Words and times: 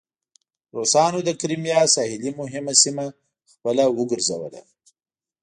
روسانو 0.77 1.19
د 1.23 1.29
کریمیا 1.39 1.79
ساحلي 1.95 2.31
مهمه 2.41 2.73
سیمه 2.83 3.05
خپله 3.51 3.85
وګرځوله. 3.97 4.61